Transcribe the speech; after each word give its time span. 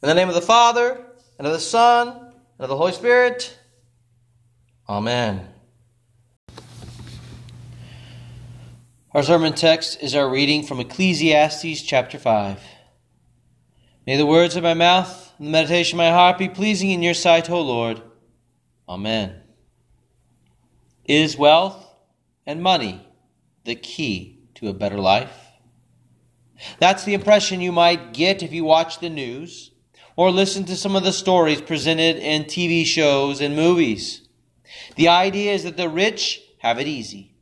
In 0.00 0.08
the 0.08 0.14
name 0.14 0.28
of 0.28 0.36
the 0.36 0.40
Father, 0.40 1.04
and 1.38 1.46
of 1.46 1.52
the 1.52 1.58
Son, 1.58 2.08
and 2.08 2.60
of 2.60 2.68
the 2.68 2.76
Holy 2.76 2.92
Spirit. 2.92 3.58
Amen. 4.88 5.48
Our 9.12 9.24
sermon 9.24 9.54
text 9.54 10.00
is 10.00 10.14
our 10.14 10.30
reading 10.30 10.62
from 10.62 10.78
Ecclesiastes 10.78 11.82
chapter 11.82 12.16
5. 12.16 12.62
May 14.06 14.16
the 14.16 14.24
words 14.24 14.54
of 14.54 14.62
my 14.62 14.74
mouth 14.74 15.32
and 15.36 15.48
the 15.48 15.50
meditation 15.50 15.96
of 15.96 16.04
my 16.04 16.12
heart 16.12 16.38
be 16.38 16.48
pleasing 16.48 16.90
in 16.90 17.02
your 17.02 17.14
sight, 17.14 17.50
O 17.50 17.60
Lord. 17.60 18.00
Amen. 18.88 19.42
Is 21.06 21.36
wealth 21.36 21.84
and 22.46 22.62
money 22.62 23.04
the 23.64 23.74
key 23.74 24.44
to 24.54 24.68
a 24.68 24.74
better 24.74 24.98
life? 24.98 25.36
That's 26.78 27.02
the 27.02 27.14
impression 27.14 27.60
you 27.60 27.72
might 27.72 28.12
get 28.12 28.44
if 28.44 28.52
you 28.52 28.62
watch 28.62 29.00
the 29.00 29.10
news 29.10 29.72
or 30.18 30.32
listen 30.32 30.64
to 30.64 30.74
some 30.74 30.96
of 30.96 31.04
the 31.04 31.12
stories 31.12 31.60
presented 31.60 32.16
in 32.16 32.42
TV 32.42 32.84
shows 32.84 33.40
and 33.40 33.54
movies. 33.54 34.28
The 34.96 35.06
idea 35.06 35.52
is 35.52 35.62
that 35.62 35.76
the 35.76 35.88
rich 35.88 36.42
have 36.58 36.80
it 36.80 36.88
easy. 36.88 37.36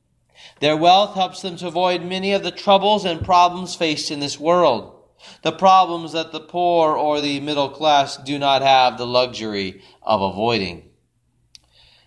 Their 0.60 0.76
wealth 0.76 1.14
helps 1.14 1.40
them 1.40 1.56
to 1.56 1.68
avoid 1.68 2.04
many 2.04 2.34
of 2.34 2.42
the 2.42 2.50
troubles 2.50 3.06
and 3.06 3.24
problems 3.24 3.74
faced 3.74 4.10
in 4.10 4.20
this 4.20 4.38
world. 4.38 4.92
The 5.40 5.52
problems 5.52 6.12
that 6.12 6.32
the 6.32 6.40
poor 6.40 6.92
or 6.92 7.22
the 7.22 7.40
middle 7.40 7.70
class 7.70 8.18
do 8.18 8.38
not 8.38 8.60
have 8.60 8.98
the 8.98 9.06
luxury 9.06 9.82
of 10.02 10.20
avoiding. 10.20 10.90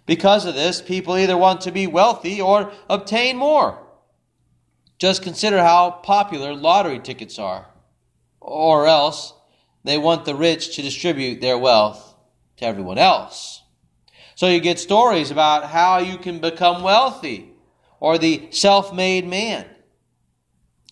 Because 0.05 0.46
of 0.46 0.54
this, 0.54 0.84
people 0.84 1.18
either 1.18 1.36
want 1.36 1.62
to 1.62 1.72
be 1.72 1.88
wealthy 1.88 2.40
or 2.40 2.72
obtain 2.88 3.38
more. 3.38 3.88
Just 4.99 5.24
consider 5.24 5.58
how 5.58 5.90
popular 5.90 6.54
lottery 6.54 6.99
tickets 6.99 7.40
are. 7.40 7.66
Or 8.40 8.86
else, 8.86 9.34
they 9.84 9.98
want 9.98 10.26
the 10.26 10.36
rich 10.36 10.76
to 10.76 10.82
distribute 10.82 11.42
their 11.42 11.58
wealth 11.58 12.16
to 12.58 12.66
everyone 12.66 12.98
else. 12.98 13.64
So 14.36 14.48
you 14.48 14.60
get 14.60 14.80
stories 14.80 15.32
about 15.32 15.66
how 15.66 15.99
you 15.99 16.18
can 16.18 16.40
become 16.40 16.84
wealthy 16.84 17.52
or 17.99 18.18
the 18.18 18.48
self 18.52 18.94
made 18.94 19.27
man. 19.27 19.66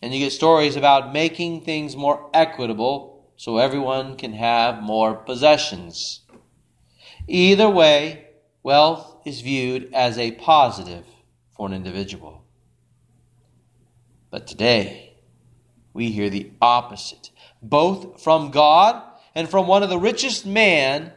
And 0.02 0.14
you 0.14 0.20
get 0.20 0.32
stories 0.32 0.76
about 0.76 1.14
making 1.14 1.62
things 1.62 1.96
more 1.96 2.30
equitable 2.34 3.26
so 3.36 3.58
everyone 3.58 4.18
can 4.18 4.34
have 4.34 4.82
more 4.84 5.16
possessions. 5.16 6.22
Either 7.28 7.70
way, 7.70 8.28
wealth 8.64 9.22
is 9.26 9.42
viewed 9.42 9.94
as 9.94 10.18
a 10.18 10.32
positive 10.32 11.06
for 11.56 11.68
an 11.68 11.74
individual. 11.74 12.44
But 14.30 14.48
today, 14.48 15.07
we 15.98 16.12
hear 16.12 16.30
the 16.30 16.52
opposite, 16.62 17.31
both 17.59 18.22
from 18.22 18.52
God 18.52 19.02
and 19.34 19.50
from 19.50 19.66
one 19.66 19.81
of 19.81 19.90
the 19.90 19.98
richest 19.98 20.45
men 20.45 21.12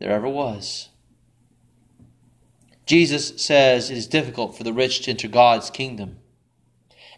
there 0.00 0.10
ever 0.10 0.28
was. 0.28 0.88
Jesus 2.84 3.40
says 3.40 3.90
it 3.90 3.96
is 3.96 4.08
difficult 4.08 4.58
for 4.58 4.64
the 4.64 4.72
rich 4.72 5.02
to 5.02 5.12
enter 5.12 5.28
God's 5.28 5.70
kingdom. 5.70 6.18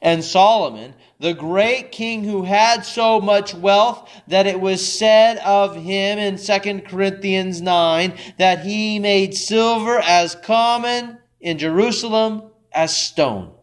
And 0.02 0.22
Solomon, 0.22 0.94
the 1.18 1.32
great 1.32 1.90
king 1.90 2.24
who 2.24 2.42
had 2.42 2.84
so 2.84 3.18
much 3.18 3.54
wealth 3.54 4.06
that 4.28 4.46
it 4.46 4.60
was 4.60 4.86
said 4.86 5.38
of 5.38 5.74
him 5.74 6.18
in 6.18 6.36
2 6.36 6.82
Corinthians 6.82 7.62
9 7.62 8.12
that 8.36 8.60
he 8.60 8.98
made 8.98 9.34
silver 9.34 10.00
as 10.00 10.34
common 10.34 11.16
in 11.40 11.56
Jerusalem 11.56 12.50
as 12.72 12.94
stone. 12.94 13.54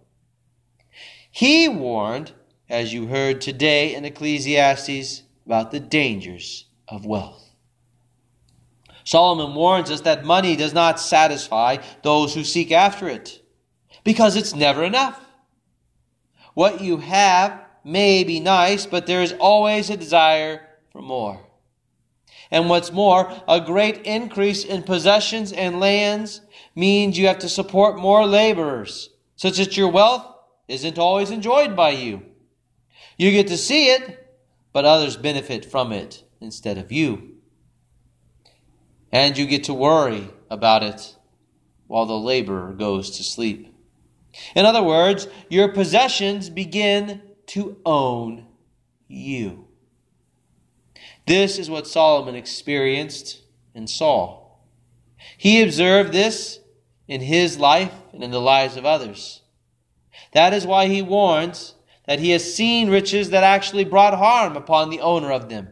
He 1.31 1.69
warned, 1.69 2.33
as 2.69 2.93
you 2.93 3.07
heard 3.07 3.41
today 3.41 3.95
in 3.95 4.05
Ecclesiastes, 4.05 5.23
about 5.45 5.71
the 5.71 5.79
dangers 5.79 6.65
of 6.87 7.05
wealth. 7.05 7.49
Solomon 9.03 9.55
warns 9.55 9.89
us 9.89 10.01
that 10.01 10.25
money 10.25 10.55
does 10.55 10.73
not 10.73 10.99
satisfy 10.99 11.77
those 12.03 12.35
who 12.35 12.43
seek 12.43 12.71
after 12.71 13.07
it 13.07 13.41
because 14.03 14.35
it's 14.35 14.53
never 14.53 14.83
enough. 14.83 15.19
What 16.53 16.81
you 16.81 16.97
have 16.97 17.59
may 17.83 18.23
be 18.23 18.39
nice, 18.39 18.85
but 18.85 19.07
there 19.07 19.23
is 19.23 19.33
always 19.33 19.89
a 19.89 19.97
desire 19.97 20.67
for 20.91 21.01
more. 21.01 21.41
And 22.51 22.69
what's 22.69 22.91
more, 22.91 23.31
a 23.47 23.61
great 23.61 24.05
increase 24.05 24.65
in 24.65 24.83
possessions 24.83 25.53
and 25.53 25.79
lands 25.79 26.41
means 26.75 27.17
you 27.17 27.27
have 27.27 27.39
to 27.39 27.49
support 27.49 27.97
more 27.97 28.27
laborers, 28.27 29.09
such 29.37 29.57
that 29.57 29.77
your 29.77 29.87
wealth 29.87 30.30
isn't 30.71 30.97
always 30.97 31.31
enjoyed 31.31 31.75
by 31.75 31.91
you. 31.91 32.23
You 33.17 33.31
get 33.31 33.47
to 33.47 33.57
see 33.57 33.89
it, 33.89 34.33
but 34.73 34.85
others 34.85 35.17
benefit 35.17 35.65
from 35.65 35.91
it 35.91 36.23
instead 36.39 36.77
of 36.77 36.91
you. 36.91 37.35
And 39.11 39.37
you 39.37 39.45
get 39.45 39.65
to 39.65 39.73
worry 39.73 40.29
about 40.49 40.83
it 40.83 41.15
while 41.87 42.05
the 42.05 42.17
laborer 42.17 42.71
goes 42.73 43.17
to 43.17 43.23
sleep. 43.23 43.75
In 44.55 44.65
other 44.65 44.81
words, 44.81 45.27
your 45.49 45.73
possessions 45.73 46.49
begin 46.49 47.21
to 47.47 47.77
own 47.85 48.47
you. 49.09 49.67
This 51.27 51.59
is 51.59 51.69
what 51.69 51.85
Solomon 51.85 52.35
experienced 52.35 53.41
and 53.75 53.89
saw. 53.89 54.41
He 55.37 55.61
observed 55.61 56.13
this 56.13 56.59
in 57.07 57.19
his 57.19 57.59
life 57.59 57.93
and 58.13 58.23
in 58.23 58.31
the 58.31 58.39
lives 58.39 58.77
of 58.77 58.85
others. 58.85 59.40
That 60.33 60.53
is 60.53 60.65
why 60.65 60.87
he 60.87 61.01
warns 61.01 61.75
that 62.07 62.19
he 62.19 62.31
has 62.31 62.53
seen 62.53 62.89
riches 62.89 63.29
that 63.29 63.43
actually 63.43 63.83
brought 63.83 64.17
harm 64.17 64.55
upon 64.55 64.89
the 64.89 65.01
owner 65.01 65.31
of 65.31 65.49
them. 65.49 65.69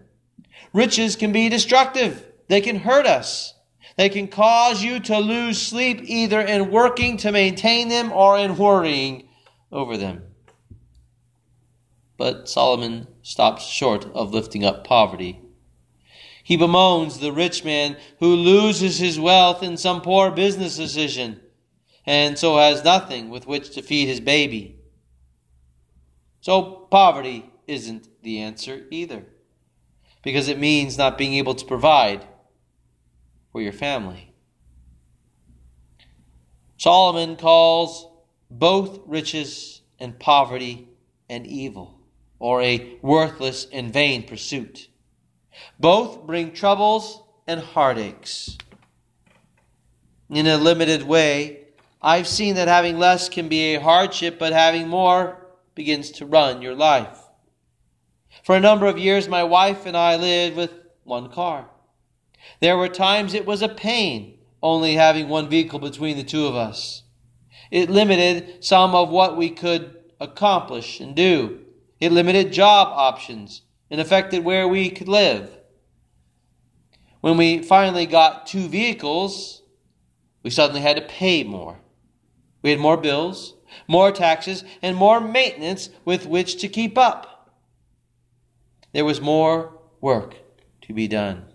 Riches 0.73 1.15
can 1.15 1.31
be 1.31 1.49
destructive. 1.49 2.25
They 2.47 2.61
can 2.61 2.77
hurt 2.77 3.05
us. 3.05 3.53
They 3.95 4.09
can 4.09 4.27
cause 4.27 4.83
you 4.83 4.99
to 5.01 5.17
lose 5.17 5.61
sleep 5.61 6.01
either 6.03 6.39
in 6.39 6.71
working 6.71 7.17
to 7.17 7.31
maintain 7.31 7.89
them 7.89 8.11
or 8.11 8.37
in 8.37 8.57
worrying 8.57 9.27
over 9.71 9.97
them. 9.97 10.23
But 12.17 12.47
Solomon 12.49 13.07
stops 13.21 13.65
short 13.65 14.05
of 14.13 14.33
lifting 14.33 14.63
up 14.63 14.85
poverty. 14.85 15.41
He 16.43 16.57
bemoans 16.57 17.19
the 17.19 17.31
rich 17.31 17.63
man 17.63 17.97
who 18.19 18.35
loses 18.35 18.99
his 18.99 19.19
wealth 19.19 19.61
in 19.61 19.77
some 19.77 20.01
poor 20.01 20.31
business 20.31 20.77
decision 20.77 21.41
and 22.05 22.37
so 22.37 22.57
has 22.57 22.83
nothing 22.83 23.29
with 23.29 23.47
which 23.47 23.71
to 23.71 23.81
feed 23.81 24.07
his 24.07 24.19
baby. 24.19 24.79
So 26.41 26.87
poverty 26.89 27.51
isn't 27.67 28.07
the 28.23 28.39
answer 28.39 28.85
either, 28.89 29.25
because 30.23 30.47
it 30.47 30.57
means 30.57 30.97
not 30.97 31.17
being 31.17 31.33
able 31.35 31.55
to 31.55 31.65
provide 31.65 32.25
for 33.51 33.61
your 33.61 33.73
family. 33.73 34.33
Solomon 36.77 37.35
calls 37.35 38.07
both 38.49 39.01
riches 39.05 39.81
and 39.99 40.17
poverty 40.17 40.88
an 41.29 41.45
evil, 41.45 41.99
or 42.39 42.61
a 42.61 42.97
worthless 43.01 43.67
and 43.71 43.93
vain 43.93 44.23
pursuit. 44.23 44.88
Both 45.79 46.25
bring 46.25 46.53
troubles 46.53 47.21
and 47.45 47.59
heartaches. 47.59 48.57
In 50.29 50.47
a 50.47 50.57
limited 50.57 51.03
way, 51.03 51.58
I've 52.01 52.27
seen 52.27 52.55
that 52.55 52.67
having 52.67 52.97
less 52.97 53.27
can 53.27 53.49
be 53.49 53.75
a 53.75 53.81
hardship, 53.81 54.39
but 54.39 54.53
having 54.53 54.87
more 54.87 55.47
begins 55.75 56.11
to 56.11 56.25
run 56.25 56.61
your 56.61 56.75
life. 56.75 57.19
For 58.43 58.55
a 58.55 58.61
number 58.61 58.85
of 58.85 58.97
years, 58.97 59.27
my 59.27 59.43
wife 59.43 59.85
and 59.85 59.97
I 59.97 60.15
lived 60.15 60.55
with 60.55 60.73
one 61.03 61.29
car. 61.29 61.69
There 62.61 62.77
were 62.77 62.88
times 62.88 63.33
it 63.33 63.45
was 63.45 63.61
a 63.61 63.69
pain 63.69 64.38
only 64.61 64.95
having 64.95 65.27
one 65.27 65.49
vehicle 65.49 65.79
between 65.79 66.17
the 66.17 66.23
two 66.23 66.45
of 66.45 66.55
us. 66.55 67.03
It 67.71 67.89
limited 67.89 68.63
some 68.63 68.95
of 68.95 69.09
what 69.09 69.38
we 69.38 69.49
could 69.49 69.95
accomplish 70.19 70.99
and 70.99 71.15
do. 71.15 71.59
It 71.99 72.11
limited 72.11 72.53
job 72.53 72.88
options 72.91 73.61
and 73.91 73.99
affected 73.99 74.43
where 74.43 74.67
we 74.67 74.89
could 74.89 75.07
live. 75.07 75.49
When 77.21 77.38
we 77.38 77.62
finally 77.62 78.06
got 78.06 78.47
two 78.47 78.68
vehicles, 78.68 79.62
we 80.44 80.50
suddenly 80.50 80.81
had 80.81 80.95
to 80.95 81.01
pay 81.01 81.44
more. 81.44 81.78
We 82.61 82.71
had 82.71 82.79
more 82.79 82.97
bills, 82.97 83.56
more 83.88 84.11
taxes, 84.11 84.63
and 84.81 84.95
more 84.95 85.19
maintenance 85.19 85.89
with 86.06 86.25
which 86.25 86.59
to 86.61 86.67
keep 86.67 86.97
up. 86.97 87.51
There 88.91 89.06
was 89.06 89.21
more 89.21 89.79
work 90.01 90.35
to 90.81 90.94
be 90.94 91.07
done. 91.07 91.45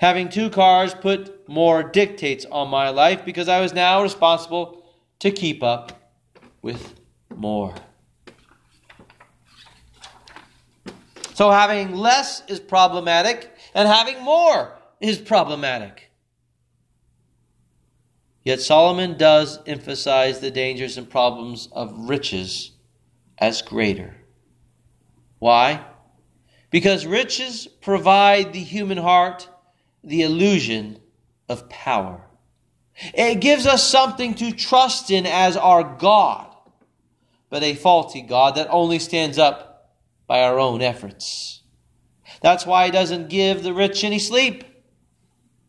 Having 0.00 0.30
two 0.30 0.50
cars 0.50 0.94
put 0.94 1.48
more 1.48 1.82
dictates 1.82 2.44
on 2.50 2.68
my 2.68 2.88
life 2.90 3.24
because 3.24 3.48
I 3.48 3.60
was 3.60 3.74
now 3.74 4.02
responsible 4.02 4.84
to 5.20 5.30
keep 5.30 5.62
up 5.62 6.12
with 6.62 6.94
more. 7.34 7.74
So 11.34 11.50
having 11.50 11.94
less 11.96 12.42
is 12.48 12.60
problematic, 12.60 13.50
and 13.74 13.88
having 13.88 14.22
more 14.22 14.78
is 15.00 15.18
problematic. 15.18 16.10
Yet 18.44 18.60
Solomon 18.60 19.16
does 19.16 19.58
emphasize 19.66 20.40
the 20.40 20.50
dangers 20.50 20.98
and 20.98 21.08
problems 21.08 21.68
of 21.72 22.10
riches 22.10 22.72
as 23.38 23.62
greater. 23.62 24.14
Why? 25.38 25.84
Because 26.70 27.06
riches 27.06 27.66
provide 27.66 28.52
the 28.52 28.60
human 28.60 28.98
heart 28.98 29.48
the 30.02 30.22
illusion 30.22 31.00
of 31.48 31.70
power. 31.70 32.20
It 33.14 33.40
gives 33.40 33.66
us 33.66 33.82
something 33.88 34.34
to 34.34 34.52
trust 34.52 35.10
in 35.10 35.24
as 35.24 35.56
our 35.56 35.82
God, 35.82 36.54
but 37.48 37.62
a 37.62 37.74
faulty 37.74 38.20
God 38.20 38.56
that 38.56 38.68
only 38.70 38.98
stands 38.98 39.38
up 39.38 39.96
by 40.26 40.42
our 40.42 40.58
own 40.58 40.82
efforts. 40.82 41.62
That's 42.42 42.66
why 42.66 42.86
He 42.86 42.90
doesn't 42.92 43.30
give 43.30 43.62
the 43.62 43.72
rich 43.72 44.04
any 44.04 44.18
sleep. 44.18 44.64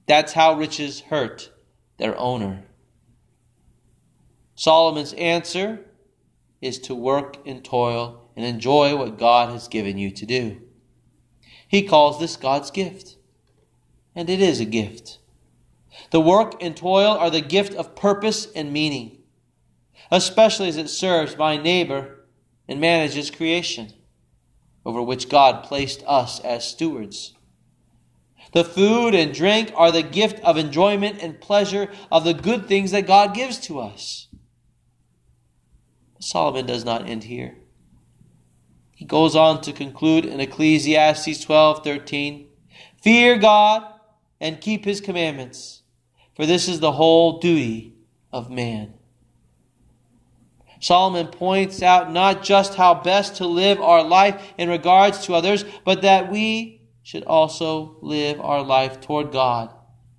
That's 0.08 0.34
how 0.34 0.58
riches 0.58 1.00
hurt 1.00 1.52
their 1.98 2.18
owner. 2.20 2.64
Solomon's 4.56 5.14
answer 5.14 5.86
is 6.62 6.80
to 6.80 6.96
work 6.96 7.38
and 7.46 7.64
toil 7.64 8.30
and 8.36 8.46
enjoy 8.46 8.96
what 8.96 9.20
God 9.20 9.50
has 9.50 9.68
given 9.68 9.98
you 9.98 10.12
to 10.12 10.26
do. 10.26 10.62
He 11.68 11.84
calls 11.84 12.20
this 12.20 12.36
God's 12.38 12.72
gift, 12.72 13.18
and 14.16 14.30
it 14.30 14.42
is 14.42 14.60
a 14.60 14.66
gift. 14.66 15.20
The 16.12 16.22
work 16.22 16.62
and 16.62 16.76
toil 16.76 17.12
are 17.12 17.30
the 17.30 17.42
gift 17.42 17.74
of 17.74 17.96
purpose 17.96 18.52
and 18.54 18.72
meaning, 18.72 19.20
especially 20.12 20.70
as 20.70 20.78
it 20.78 20.90
serves 20.90 21.38
my 21.38 21.58
neighbor 21.58 22.26
and 22.68 22.82
manages 22.82 23.32
creation, 23.32 23.94
over 24.86 25.02
which 25.02 25.30
God 25.30 25.64
placed 25.64 26.04
us 26.06 26.40
as 26.42 26.68
stewards. 26.68 27.35
The 28.56 28.64
food 28.64 29.14
and 29.14 29.34
drink 29.34 29.74
are 29.76 29.92
the 29.92 30.02
gift 30.02 30.40
of 30.40 30.56
enjoyment 30.56 31.22
and 31.22 31.42
pleasure 31.42 31.92
of 32.10 32.24
the 32.24 32.34
good 32.34 32.70
things 32.70 32.92
that 32.92 33.06
God 33.06 33.36
gives 33.36 33.58
to 33.68 33.82
us. 33.82 34.30
Solomon 36.22 36.66
does 36.66 36.86
not 36.86 37.06
end 37.06 37.26
here. 37.26 37.58
He 38.94 39.04
goes 39.04 39.36
on 39.36 39.60
to 39.64 39.74
conclude 39.74 40.24
in 40.24 40.40
Ecclesiastes 40.40 41.44
12:13, 41.44 42.48
"Fear 43.02 43.40
God 43.40 43.84
and 44.40 44.62
keep 44.62 44.86
his 44.86 45.02
commandments, 45.02 45.82
for 46.34 46.46
this 46.46 46.70
is 46.70 46.80
the 46.80 46.94
whole 46.94 47.40
duty 47.40 47.92
of 48.32 48.50
man." 48.50 48.94
Solomon 50.80 51.28
points 51.28 51.82
out 51.82 52.10
not 52.10 52.42
just 52.42 52.76
how 52.76 52.94
best 52.94 53.36
to 53.36 53.48
live 53.48 53.82
our 53.82 54.02
life 54.02 54.54
in 54.58 54.70
regards 54.70 55.26
to 55.26 55.34
others, 55.36 55.66
but 55.84 56.04
that 56.04 56.32
we 56.32 56.75
should 57.06 57.24
also 57.26 57.98
live 58.02 58.42
our 58.42 58.64
life 58.64 59.00
toward 59.00 59.32
God 59.32 59.72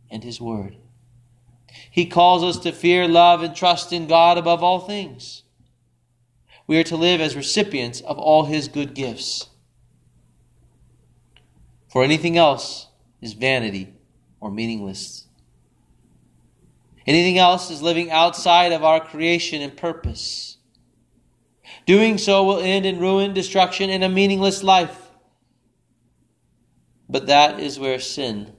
and 0.08 0.22
his 0.22 0.40
word. 0.40 0.76
He 1.90 2.06
calls 2.06 2.44
us 2.44 2.62
to 2.62 2.70
fear, 2.70 3.08
love, 3.08 3.42
and 3.42 3.56
trust 3.56 3.92
in 3.92 4.06
God 4.06 4.38
above 4.38 4.62
all 4.62 4.78
things. 4.78 5.42
We 6.68 6.78
are 6.78 6.84
to 6.84 6.94
live 6.94 7.20
as 7.20 7.34
recipients 7.34 8.00
of 8.02 8.20
all 8.20 8.44
his 8.44 8.68
good 8.68 8.94
gifts. 8.94 9.48
For 11.88 12.04
anything 12.04 12.36
else 12.36 12.86
is 13.20 13.32
vanity 13.32 13.92
or 14.38 14.52
meaningless. 14.52 15.26
Anything 17.04 17.36
else 17.36 17.68
is 17.68 17.82
living 17.82 18.12
outside 18.12 18.70
of 18.70 18.84
our 18.84 19.00
creation 19.00 19.60
and 19.60 19.76
purpose. 19.76 20.58
Doing 21.84 22.16
so 22.16 22.44
will 22.44 22.60
end 22.60 22.86
in 22.86 23.00
ruin, 23.00 23.34
destruction, 23.34 23.90
and 23.90 24.04
a 24.04 24.08
meaningless 24.08 24.62
life. 24.62 25.05
But 27.08 27.26
that 27.26 27.60
is 27.60 27.78
where 27.78 28.00
sin 28.00 28.52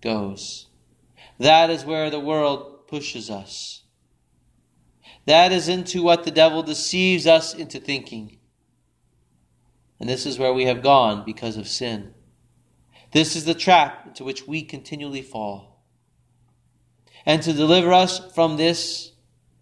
goes. 0.00 0.68
That 1.38 1.70
is 1.70 1.84
where 1.84 2.10
the 2.10 2.20
world 2.20 2.86
pushes 2.88 3.30
us. 3.30 3.82
That 5.26 5.52
is 5.52 5.68
into 5.68 6.02
what 6.02 6.24
the 6.24 6.30
devil 6.30 6.62
deceives 6.62 7.26
us 7.26 7.54
into 7.54 7.78
thinking. 7.78 8.38
And 10.00 10.08
this 10.08 10.26
is 10.26 10.38
where 10.38 10.52
we 10.52 10.64
have 10.64 10.82
gone 10.82 11.24
because 11.24 11.56
of 11.56 11.68
sin. 11.68 12.12
This 13.12 13.36
is 13.36 13.44
the 13.44 13.54
trap 13.54 14.06
into 14.06 14.24
which 14.24 14.48
we 14.48 14.62
continually 14.62 15.22
fall. 15.22 15.84
And 17.24 17.42
to 17.42 17.52
deliver 17.52 17.92
us 17.92 18.32
from 18.34 18.56
this, 18.56 19.12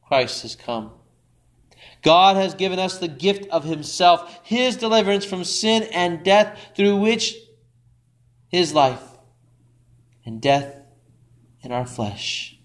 Christ 0.06 0.42
has 0.42 0.56
come. 0.56 0.92
God 2.02 2.36
has 2.36 2.54
given 2.54 2.78
us 2.78 2.98
the 2.98 3.08
gift 3.08 3.46
of 3.50 3.64
Himself, 3.64 4.40
His 4.42 4.76
deliverance 4.76 5.24
from 5.24 5.44
sin 5.44 5.82
and 5.92 6.24
death, 6.24 6.58
through 6.74 6.96
which 6.96 7.36
His 8.50 8.74
life 8.74 9.04
and 10.26 10.40
death 10.40 10.74
in 11.62 11.70
our 11.70 11.86
flesh 11.86 12.58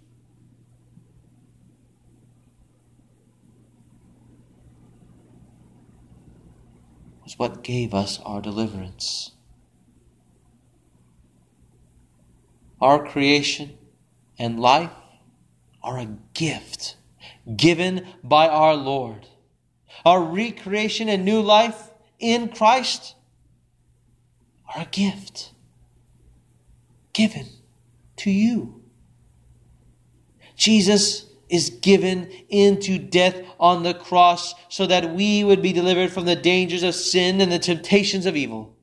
was 7.23 7.37
what 7.37 7.63
gave 7.63 7.93
us 7.93 8.19
our 8.25 8.41
deliverance. 8.41 9.33
Our 12.81 13.07
creation 13.07 13.77
and 14.39 14.59
life 14.59 14.91
are 15.83 15.99
a 15.99 16.17
gift 16.33 16.95
given 17.55 18.07
by 18.23 18.47
our 18.47 18.73
Lord. 18.75 19.27
Our 20.03 20.23
recreation 20.23 21.09
and 21.09 21.23
new 21.23 21.41
life 21.41 21.91
in 22.17 22.49
Christ 22.49 23.13
are 24.73 24.81
a 24.81 24.85
gift 24.85 25.51
given 27.15 27.47
to 28.17 28.29
you. 28.29 28.83
Jesus 30.57 31.25
is 31.47 31.69
given 31.69 32.29
into 32.49 32.99
death 32.99 33.41
on 33.57 33.83
the 33.83 33.93
cross 33.93 34.53
so 34.67 34.85
that 34.85 35.15
we 35.15 35.43
would 35.43 35.61
be 35.61 35.71
delivered 35.71 36.11
from 36.11 36.25
the 36.25 36.35
dangers 36.35 36.83
of 36.83 36.93
sin 36.93 37.39
and 37.39 37.51
the 37.51 37.59
temptations 37.59 38.25
of 38.25 38.35
evil. 38.35 38.75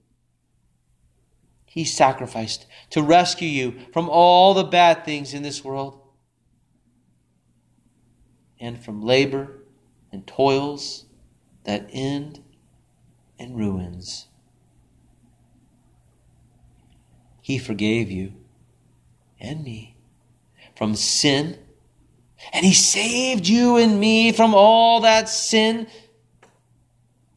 He 1.67 1.85
sacrificed 1.85 2.67
to 2.91 3.03
rescue 3.03 3.49
you 3.49 3.75
from 3.93 4.09
all 4.09 4.55
the 4.55 4.65
bad 4.65 5.05
things 5.05 5.35
in 5.35 5.43
this 5.43 5.63
world 5.63 6.01
and 8.59 8.83
from 8.83 9.03
labor 9.03 9.59
and 10.11 10.27
toils 10.27 11.05
that 11.65 11.87
end 11.93 12.41
in 13.39 13.55
ruins. 13.57 14.29
He 17.43 17.59
forgave 17.59 18.11
you 18.11 18.33
and 19.39 19.63
me 19.63 19.97
from 20.75 20.95
sin 20.95 21.59
and 22.53 22.65
he 22.65 22.73
saved 22.73 23.47
you 23.47 23.77
and 23.77 24.01
me 24.01 24.33
from 24.33 24.55
all 24.55 25.01
that 25.01 25.29
sin 25.29 25.87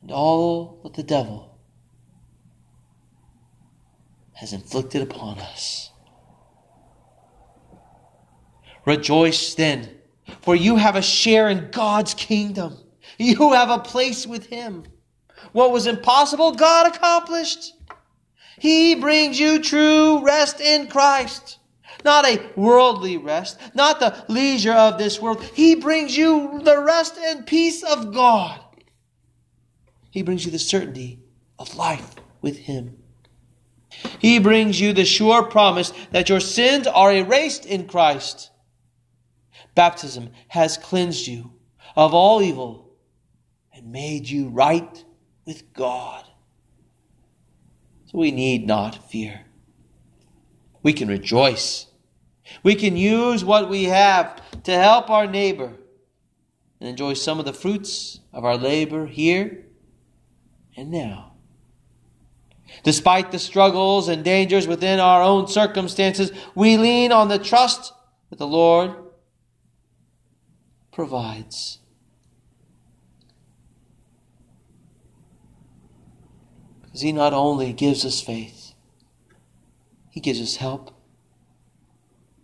and 0.02 0.12
all 0.12 0.80
that 0.84 0.94
the 0.94 1.04
devil 1.04 1.58
has 4.34 4.54
inflicted 4.54 5.02
upon 5.02 5.40
us. 5.40 5.92
Rejoice 8.86 9.56
then, 9.56 9.90
for 10.42 10.56
you 10.56 10.76
have 10.76 10.96
a 10.96 11.02
share 11.02 11.50
in 11.50 11.70
God's 11.72 12.14
kingdom. 12.14 12.78
You 13.18 13.54
have 13.54 13.70
a 13.70 13.80
place 13.80 14.28
with 14.28 14.48
Him. 14.48 14.84
What 15.54 15.72
was 15.72 15.88
impossible, 15.88 16.52
God 16.52 16.94
accomplished. 16.94 17.75
He 18.60 18.96
brings 18.96 19.40
you 19.40 19.62
true 19.62 20.24
rest 20.24 20.62
in 20.62 20.88
Christ 20.88 21.60
not 22.06 22.26
a 22.26 22.40
worldly 22.56 23.18
rest, 23.18 23.60
not 23.74 24.00
the 24.00 24.24
leisure 24.30 24.72
of 24.72 24.98
this 24.98 25.20
world. 25.20 25.44
He 25.44 25.76
brings 25.76 26.16
you 26.16 26.62
the 26.64 26.82
rest 26.82 27.18
and 27.18 27.46
peace 27.46 27.84
of 27.84 28.14
God. 28.14 28.62
He 30.12 30.22
brings 30.22 30.46
you 30.46 30.52
the 30.52 30.60
certainty 30.60 31.20
of 31.60 31.76
life 31.76 32.16
with 32.42 32.58
Him. 32.58 32.98
He 34.20 34.40
brings 34.40 34.80
you 34.80 34.94
the 34.94 35.04
sure 35.04 35.44
promise 35.44 35.92
that 36.12 36.30
your 36.30 36.40
sins 36.40 36.86
are 36.86 37.12
erased 37.12 37.66
in 37.66 37.88
Christ. 37.88 38.52
Baptism 39.74 40.30
has 40.48 40.78
cleansed 40.78 41.28
you 41.28 41.52
of 41.96 42.14
all 42.14 42.42
evil 42.42 42.94
and 43.74 43.92
made 43.92 44.30
you 44.30 44.50
right 44.50 45.04
with 45.46 45.74
God. 45.74 46.24
So 48.06 48.18
we 48.18 48.32
need 48.32 48.68
not 48.68 49.10
fear. 49.10 49.46
We 50.84 50.94
can 50.94 51.08
rejoice 51.08 51.88
we 52.64 52.76
can 52.76 52.98
use 52.98 53.44
what 53.44 53.70
we 53.70 53.86
have 53.86 54.42
to 54.64 54.72
help 54.72 55.10
our 55.10 55.28
neighbor 55.28 55.74
and 56.80 56.90
enjoy 56.90 57.14
some 57.14 57.40
of 57.40 57.46
the 57.46 57.54
fruits 57.54 58.20
of 58.34 58.46
our 58.46 58.58
labor 58.58 59.08
here 59.08 59.66
and 60.76 60.92
now. 60.92 61.34
Despite 62.84 63.32
the 63.32 63.40
struggles 63.40 64.08
and 64.08 64.24
dangers 64.24 64.68
within 64.68 65.00
our 65.00 65.22
own 65.22 65.48
circumstances, 65.48 66.32
we 66.54 66.78
lean 66.78 67.12
on 67.12 67.30
the 67.30 67.40
trust 67.40 67.94
that 68.30 68.40
the 68.40 68.48
Lord 68.48 68.96
provides. 70.92 71.80
He 77.02 77.12
not 77.12 77.34
only 77.34 77.74
gives 77.74 78.06
us 78.06 78.22
faith, 78.22 78.74
He 80.10 80.20
gives 80.20 80.42
us 80.42 80.58
help 80.58 80.92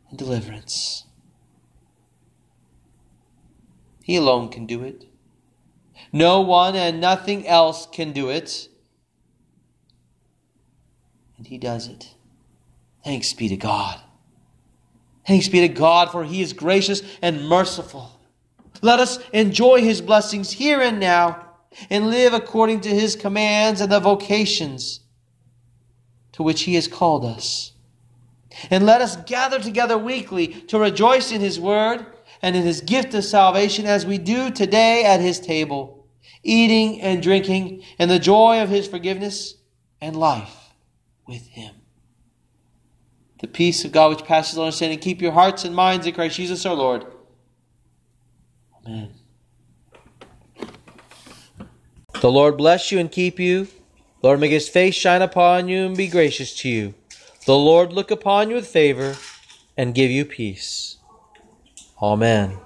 and 0.09 0.19
deliverance. 0.19 1.05
He 4.03 4.15
alone 4.15 4.49
can 4.49 4.65
do 4.65 4.83
it. 4.83 5.05
No 6.11 6.41
one 6.41 6.75
and 6.75 6.99
nothing 6.99 7.47
else 7.47 7.87
can 7.91 8.11
do 8.11 8.29
it. 8.29 8.67
And 11.37 11.47
he 11.47 11.57
does 11.57 11.87
it. 11.87 12.13
Thanks 13.03 13.33
be 13.33 13.47
to 13.49 13.57
God. 13.57 13.99
Thanks 15.25 15.47
be 15.47 15.61
to 15.61 15.69
God, 15.69 16.11
for 16.11 16.23
he 16.23 16.41
is 16.41 16.53
gracious 16.53 17.01
and 17.21 17.47
merciful. 17.47 18.19
Let 18.81 18.99
us 18.99 19.19
enjoy 19.31 19.81
his 19.81 20.01
blessings 20.01 20.51
here 20.51 20.81
and 20.81 20.99
now 20.99 21.50
and 21.89 22.09
live 22.09 22.33
according 22.33 22.81
to 22.81 22.89
his 22.89 23.15
commands 23.15 23.81
and 23.81 23.91
the 23.91 23.99
vocations 23.99 25.01
to 26.33 26.43
which 26.43 26.63
he 26.63 26.75
has 26.75 26.87
called 26.87 27.25
us. 27.25 27.73
And 28.69 28.85
let 28.85 29.01
us 29.01 29.15
gather 29.15 29.59
together 29.59 29.97
weekly 29.97 30.47
to 30.47 30.79
rejoice 30.79 31.31
in 31.31 31.41
his 31.41 31.59
word 31.59 32.05
and 32.41 32.55
in 32.55 32.63
his 32.63 32.81
gift 32.81 33.13
of 33.13 33.23
salvation 33.23 33.85
as 33.85 34.05
we 34.05 34.17
do 34.17 34.51
today 34.51 35.05
at 35.05 35.21
his 35.21 35.39
table, 35.39 36.05
eating 36.43 37.01
and 37.01 37.23
drinking 37.23 37.83
in 37.97 38.09
the 38.09 38.19
joy 38.19 38.61
of 38.61 38.69
his 38.69 38.87
forgiveness 38.87 39.55
and 40.01 40.15
life 40.15 40.73
with 41.27 41.47
him. 41.47 41.75
The 43.39 43.47
peace 43.47 43.85
of 43.85 43.91
God 43.91 44.09
which 44.09 44.25
passes 44.25 44.57
all 44.57 44.65
understanding, 44.65 44.99
keep 44.99 45.21
your 45.21 45.31
hearts 45.31 45.65
and 45.65 45.75
minds 45.75 46.05
in 46.05 46.13
Christ 46.13 46.35
Jesus 46.35 46.65
our 46.65 46.75
Lord. 46.75 47.05
Amen. 48.85 49.13
The 52.21 52.31
Lord 52.31 52.55
bless 52.55 52.91
you 52.91 52.99
and 52.99 53.11
keep 53.11 53.39
you. 53.39 53.67
Lord, 54.21 54.39
make 54.39 54.51
his 54.51 54.69
face 54.69 54.93
shine 54.93 55.23
upon 55.23 55.67
you 55.67 55.87
and 55.87 55.97
be 55.97 56.07
gracious 56.07 56.55
to 56.57 56.69
you. 56.69 56.93
The 57.47 57.57
Lord 57.57 57.91
look 57.91 58.11
upon 58.11 58.49
you 58.49 58.55
with 58.57 58.67
favor 58.67 59.15
and 59.75 59.95
give 59.95 60.11
you 60.11 60.23
peace. 60.23 60.97
Amen. 61.99 62.59